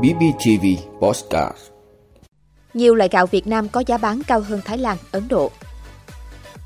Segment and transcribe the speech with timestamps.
[0.00, 0.66] BBTV
[1.00, 1.58] Postcard
[2.74, 5.50] Nhiều loại gạo Việt Nam có giá bán cao hơn Thái Lan, Ấn Độ.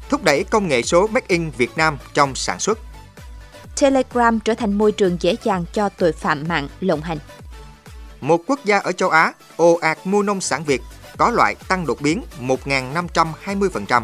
[0.09, 2.79] Thúc đẩy công nghệ số Make in Việt Nam trong sản xuất.
[3.81, 7.19] Telegram trở thành môi trường dễ dàng cho tội phạm mạng lộng hành.
[8.21, 10.83] Một quốc gia ở châu Á ồ ạt mua nông sản Việt
[11.17, 14.03] có loại tăng đột biến 1.520%.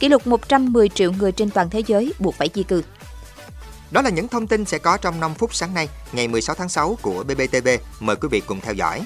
[0.00, 2.82] Kỷ lục 110 triệu người trên toàn thế giới buộc phải di cư.
[3.90, 6.68] Đó là những thông tin sẽ có trong 5 phút sáng nay, ngày 16 tháng
[6.68, 7.68] 6 của BBTV.
[8.00, 9.04] Mời quý vị cùng theo dõi.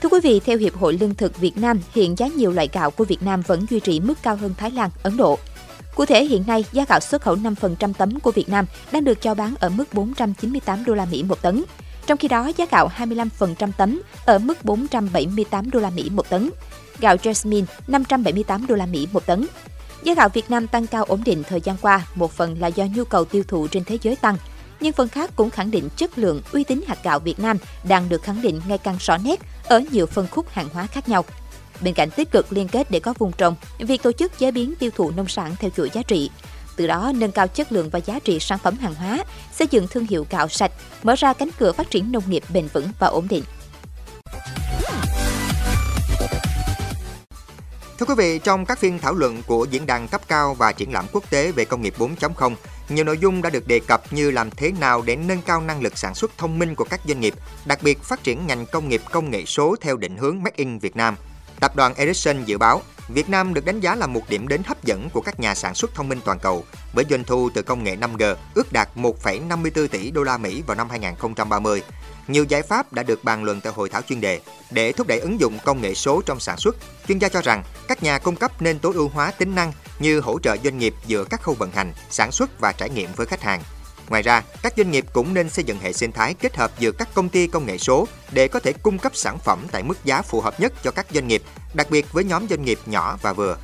[0.00, 2.90] Thưa quý vị, theo Hiệp hội Lương thực Việt Nam, hiện giá nhiều loại gạo
[2.90, 5.38] của Việt Nam vẫn duy trì mức cao hơn Thái Lan, Ấn Độ.
[5.94, 9.22] Cụ thể hiện nay, giá gạo xuất khẩu 5% tấm của Việt Nam đang được
[9.22, 11.64] cho bán ở mức 498 đô la Mỹ một tấn.
[12.06, 16.50] Trong khi đó, giá gạo 25% tấm ở mức 478 đô la Mỹ một tấn.
[16.98, 19.46] Gạo Jasmine 578 đô la Mỹ một tấn.
[20.02, 22.84] Giá gạo Việt Nam tăng cao ổn định thời gian qua, một phần là do
[22.94, 24.36] nhu cầu tiêu thụ trên thế giới tăng,
[24.80, 28.08] nhưng phần khác cũng khẳng định chất lượng uy tín hạt gạo Việt Nam đang
[28.08, 31.24] được khẳng định ngày càng rõ nét ở nhiều phân khúc hàng hóa khác nhau.
[31.80, 34.74] Bên cạnh tích cực liên kết để có vùng trồng, việc tổ chức chế biến
[34.78, 36.30] tiêu thụ nông sản theo chuỗi giá trị,
[36.76, 39.86] từ đó nâng cao chất lượng và giá trị sản phẩm hàng hóa, xây dựng
[39.88, 43.06] thương hiệu gạo sạch, mở ra cánh cửa phát triển nông nghiệp bền vững và
[43.06, 43.44] ổn định.
[47.98, 50.92] Thưa quý vị, trong các phiên thảo luận của diễn đàn cấp cao và triển
[50.92, 52.54] lãm quốc tế về công nghiệp 4.0,
[52.88, 55.82] nhiều nội dung đã được đề cập như làm thế nào để nâng cao năng
[55.82, 57.34] lực sản xuất thông minh của các doanh nghiệp,
[57.66, 60.78] đặc biệt phát triển ngành công nghiệp công nghệ số theo định hướng Make in
[60.78, 61.16] Việt Nam.
[61.60, 64.84] Tập đoàn Ericsson dự báo Việt Nam được đánh giá là một điểm đến hấp
[64.84, 67.84] dẫn của các nhà sản xuất thông minh toàn cầu, với doanh thu từ công
[67.84, 71.82] nghệ 5G ước đạt 1,54 tỷ đô la Mỹ vào năm 2030.
[72.28, 74.40] Nhiều giải pháp đã được bàn luận tại hội thảo chuyên đề
[74.70, 76.76] để thúc đẩy ứng dụng công nghệ số trong sản xuất.
[77.08, 80.20] Chuyên gia cho rằng các nhà cung cấp nên tối ưu hóa tính năng như
[80.20, 83.26] hỗ trợ doanh nghiệp giữa các khâu vận hành, sản xuất và trải nghiệm với
[83.26, 83.62] khách hàng.
[84.08, 86.92] Ngoài ra, các doanh nghiệp cũng nên xây dựng hệ sinh thái kết hợp giữa
[86.92, 90.04] các công ty công nghệ số để có thể cung cấp sản phẩm tại mức
[90.04, 91.42] giá phù hợp nhất cho các doanh nghiệp,
[91.74, 93.56] đặc biệt với nhóm doanh nghiệp nhỏ và vừa.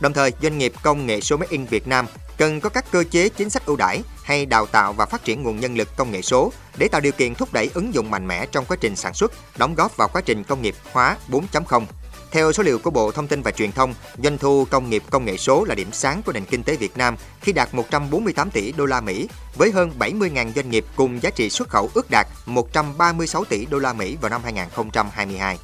[0.00, 2.06] Đồng thời, doanh nghiệp công nghệ số máy in Việt Nam
[2.38, 5.42] cần có các cơ chế chính sách ưu đãi hay đào tạo và phát triển
[5.42, 8.26] nguồn nhân lực công nghệ số để tạo điều kiện thúc đẩy ứng dụng mạnh
[8.26, 11.84] mẽ trong quá trình sản xuất, đóng góp vào quá trình công nghiệp hóa 4.0.
[12.30, 15.24] Theo số liệu của Bộ Thông tin và Truyền thông, doanh thu công nghiệp công
[15.24, 18.72] nghệ số là điểm sáng của nền kinh tế Việt Nam khi đạt 148 tỷ
[18.72, 22.26] đô la Mỹ với hơn 70.000 doanh nghiệp cùng giá trị xuất khẩu ước đạt
[22.46, 25.58] 136 tỷ đô la Mỹ vào năm 2022.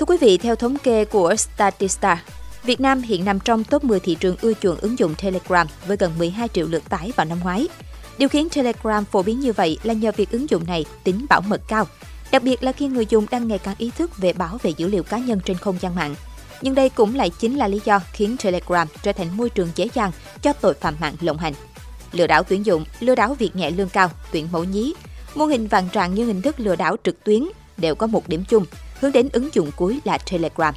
[0.00, 2.22] Thưa quý vị, theo thống kê của Statista,
[2.62, 5.96] Việt Nam hiện nằm trong top 10 thị trường ưa chuộng ứng dụng Telegram với
[5.96, 7.68] gần 12 triệu lượt tải vào năm ngoái.
[8.18, 11.40] Điều khiến Telegram phổ biến như vậy là nhờ việc ứng dụng này tính bảo
[11.40, 11.86] mật cao,
[12.32, 14.88] đặc biệt là khi người dùng đang ngày càng ý thức về bảo vệ dữ
[14.88, 16.14] liệu cá nhân trên không gian mạng.
[16.62, 19.88] Nhưng đây cũng lại chính là lý do khiến Telegram trở thành môi trường dễ
[19.94, 20.12] dàng
[20.42, 21.54] cho tội phạm mạng lộng hành.
[22.12, 24.94] Lừa đảo tuyển dụng, lừa đảo việc nhẹ lương cao, tuyển mẫu nhí,
[25.34, 27.44] mô hình vàng trạng như hình thức lừa đảo trực tuyến
[27.76, 28.64] đều có một điểm chung,
[29.00, 30.74] hướng đến ứng dụng cuối là Telegram.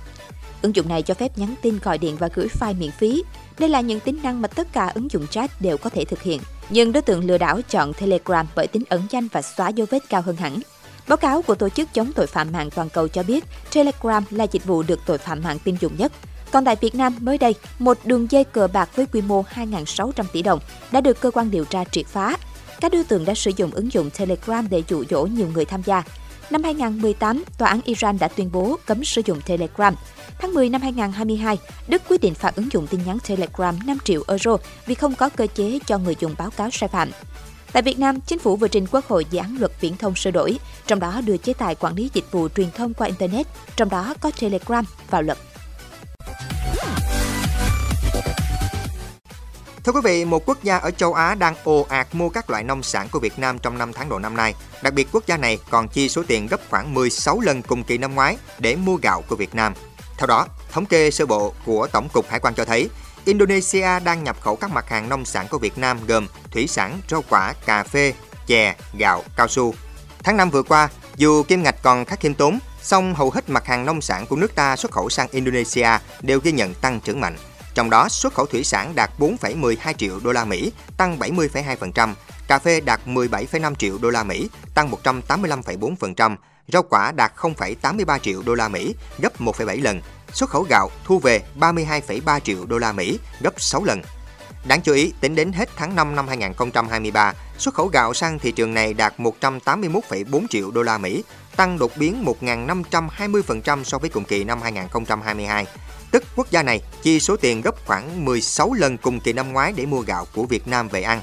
[0.62, 3.24] Ứng dụng này cho phép nhắn tin, gọi điện và gửi file miễn phí.
[3.60, 6.22] Đây là những tính năng mà tất cả ứng dụng chat đều có thể thực
[6.22, 6.42] hiện.
[6.70, 10.10] Nhưng đối tượng lừa đảo chọn Telegram bởi tính ẩn danh và xóa dấu vết
[10.10, 10.60] cao hơn hẳn.
[11.08, 13.44] Báo cáo của Tổ chức chống tội phạm mạng toàn cầu cho biết
[13.76, 16.12] Telegram là dịch vụ được tội phạm mạng tin dùng nhất.
[16.52, 20.24] Còn tại Việt Nam, mới đây, một đường dây cờ bạc với quy mô 2.600
[20.34, 20.60] tỷ đồng
[20.92, 22.38] đã được cơ quan điều tra triệt phá.
[22.82, 25.82] Các đối tượng đã sử dụng ứng dụng Telegram để dụ dỗ nhiều người tham
[25.86, 26.04] gia.
[26.50, 29.96] Năm 2018, Tòa án Iran đã tuyên bố cấm sử dụng Telegram.
[30.40, 34.24] Tháng 10 năm 2022, Đức quyết định phạt ứng dụng tin nhắn Telegram 5 triệu
[34.28, 37.12] euro vì không có cơ chế cho người dùng báo cáo sai phạm.
[37.74, 40.32] Tại Việt Nam, chính phủ vừa trình Quốc hội dự án luật viễn thông sửa
[40.32, 43.90] đổi, trong đó đưa chế tài quản lý dịch vụ truyền thông qua Internet, trong
[43.90, 45.38] đó có Telegram vào luật.
[49.84, 52.64] Thưa quý vị, một quốc gia ở châu Á đang ồ ạt mua các loại
[52.64, 54.54] nông sản của Việt Nam trong 5 tháng đầu năm nay.
[54.82, 57.98] Đặc biệt quốc gia này còn chi số tiền gấp khoảng 16 lần cùng kỳ
[57.98, 59.74] năm ngoái để mua gạo của Việt Nam.
[60.18, 62.90] Theo đó, thống kê sơ bộ của Tổng cục Hải quan cho thấy,
[63.26, 67.00] Indonesia đang nhập khẩu các mặt hàng nông sản của Việt Nam gồm thủy sản,
[67.10, 68.14] rau quả, cà phê,
[68.48, 69.74] chè, gạo, cao su.
[70.24, 73.66] Tháng 5 vừa qua, dù kim ngạch còn khá khiêm tốn, song hầu hết mặt
[73.66, 75.90] hàng nông sản của nước ta xuất khẩu sang Indonesia
[76.22, 77.38] đều ghi nhận tăng trưởng mạnh.
[77.74, 82.14] Trong đó, xuất khẩu thủy sản đạt 4,12 triệu đô la Mỹ, tăng 70,2%,
[82.48, 86.36] cà phê đạt 17,5 triệu đô la Mỹ, tăng 185,4%,
[86.68, 90.02] rau quả đạt 0,83 triệu đô la Mỹ, gấp 1,7 lần.
[90.34, 94.02] Xuất khẩu gạo thu về 32,3 triệu đô la Mỹ, gấp 6 lần.
[94.68, 98.52] Đáng chú ý, tính đến hết tháng 5 năm 2023, xuất khẩu gạo sang thị
[98.52, 101.24] trường này đạt 181,4 triệu đô la Mỹ,
[101.56, 105.66] tăng đột biến 1.520% so với cùng kỳ năm 2022.
[106.12, 109.74] Tức quốc gia này chi số tiền gấp khoảng 16 lần cùng kỳ năm ngoái
[109.76, 111.22] để mua gạo của Việt Nam về ăn.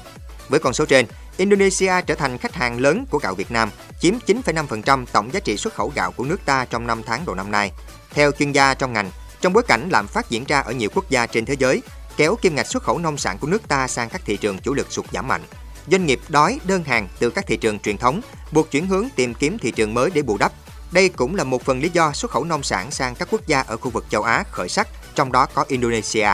[0.49, 1.05] Với con số trên,
[1.37, 3.69] Indonesia trở thành khách hàng lớn của gạo Việt Nam,
[3.99, 7.35] chiếm 9,5% tổng giá trị xuất khẩu gạo của nước ta trong 5 tháng đầu
[7.35, 7.71] năm nay.
[8.13, 9.11] Theo chuyên gia trong ngành,
[9.41, 11.81] trong bối cảnh lạm phát diễn ra ở nhiều quốc gia trên thế giới,
[12.17, 14.73] kéo kim ngạch xuất khẩu nông sản của nước ta sang các thị trường chủ
[14.73, 15.41] lực sụt giảm mạnh.
[15.87, 19.33] Doanh nghiệp đói đơn hàng từ các thị trường truyền thống, buộc chuyển hướng tìm
[19.33, 20.51] kiếm thị trường mới để bù đắp.
[20.91, 23.61] Đây cũng là một phần lý do xuất khẩu nông sản sang các quốc gia
[23.61, 26.27] ở khu vực châu Á khởi sắc, trong đó có Indonesia.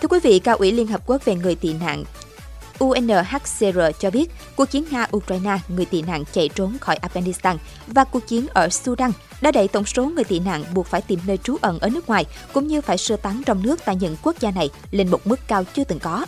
[0.00, 2.04] Thưa quý vị, Cao ủy Liên Hợp Quốc về người tị nạn
[2.78, 7.56] UNHCR cho biết cuộc chiến Nga-Ukraine, người tị nạn chạy trốn khỏi Afghanistan
[7.86, 11.20] và cuộc chiến ở Sudan đã đẩy tổng số người tị nạn buộc phải tìm
[11.26, 14.16] nơi trú ẩn ở nước ngoài cũng như phải sơ tán trong nước tại những
[14.22, 16.26] quốc gia này lên một mức cao chưa từng có.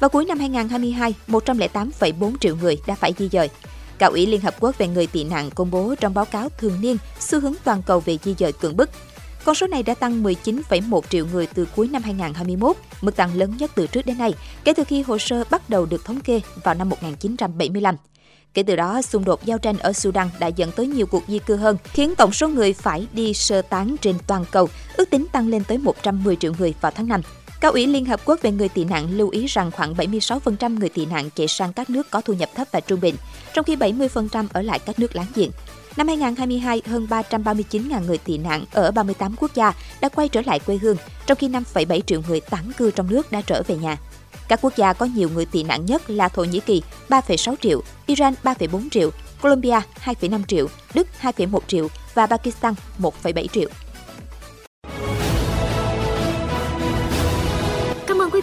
[0.00, 3.50] Vào cuối năm 2022, 108,4 triệu người đã phải di dời.
[3.98, 6.80] Cao ủy Liên Hợp Quốc về người tị nạn công bố trong báo cáo thường
[6.80, 8.90] niên xu hướng toàn cầu về di dời cưỡng bức
[9.44, 13.56] con số này đã tăng 19,1 triệu người từ cuối năm 2021, mức tăng lớn
[13.58, 16.40] nhất từ trước đến nay, kể từ khi hồ sơ bắt đầu được thống kê
[16.64, 17.96] vào năm 1975.
[18.54, 21.38] Kể từ đó, xung đột giao tranh ở Sudan đã dẫn tới nhiều cuộc di
[21.38, 25.26] cư hơn, khiến tổng số người phải đi sơ tán trên toàn cầu ước tính
[25.32, 27.20] tăng lên tới 110 triệu người vào tháng 5.
[27.60, 30.88] Cao ủy Liên Hợp Quốc về người tị nạn lưu ý rằng khoảng 76% người
[30.88, 33.14] tị nạn chạy sang các nước có thu nhập thấp và trung bình,
[33.54, 35.50] trong khi 70% ở lại các nước láng giềng.
[35.96, 40.58] Năm 2022, hơn 339.000 người tị nạn ở 38 quốc gia đã quay trở lại
[40.58, 40.96] quê hương,
[41.26, 43.96] trong khi 5,7 triệu người tản cư trong nước đã trở về nhà.
[44.48, 47.82] Các quốc gia có nhiều người tị nạn nhất là Thổ Nhĩ Kỳ 3,6 triệu,
[48.06, 49.10] Iran 3,4 triệu,
[49.42, 53.68] Colombia 2,5 triệu, Đức 2,1 triệu và Pakistan 1,7 triệu.